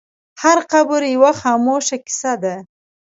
[0.43, 2.55] هر قبر یوه خاموشه کیسه ده.